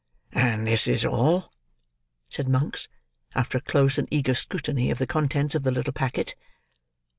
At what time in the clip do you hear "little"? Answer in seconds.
5.69-5.93